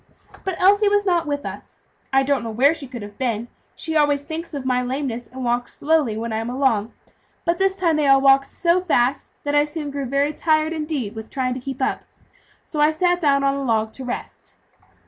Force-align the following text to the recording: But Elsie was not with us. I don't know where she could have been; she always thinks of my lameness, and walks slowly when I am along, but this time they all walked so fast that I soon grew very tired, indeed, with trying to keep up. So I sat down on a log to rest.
But 0.43 0.59
Elsie 0.59 0.89
was 0.89 1.05
not 1.05 1.27
with 1.27 1.45
us. 1.45 1.79
I 2.11 2.23
don't 2.23 2.43
know 2.43 2.49
where 2.49 2.73
she 2.73 2.87
could 2.87 3.03
have 3.03 3.19
been; 3.19 3.49
she 3.75 3.95
always 3.95 4.23
thinks 4.23 4.55
of 4.55 4.65
my 4.65 4.81
lameness, 4.81 5.27
and 5.27 5.45
walks 5.45 5.75
slowly 5.75 6.17
when 6.17 6.33
I 6.33 6.37
am 6.37 6.49
along, 6.49 6.91
but 7.45 7.59
this 7.59 7.75
time 7.75 7.97
they 7.97 8.07
all 8.07 8.19
walked 8.19 8.49
so 8.49 8.81
fast 8.81 9.35
that 9.43 9.53
I 9.53 9.63
soon 9.63 9.91
grew 9.91 10.07
very 10.07 10.33
tired, 10.33 10.73
indeed, 10.73 11.13
with 11.13 11.29
trying 11.29 11.53
to 11.53 11.59
keep 11.59 11.83
up. 11.83 12.01
So 12.63 12.81
I 12.81 12.89
sat 12.89 13.21
down 13.21 13.43
on 13.43 13.53
a 13.53 13.61
log 13.63 13.93
to 13.93 14.03
rest. 14.03 14.55